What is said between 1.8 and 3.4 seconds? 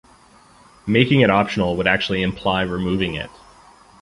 actually imply removing it.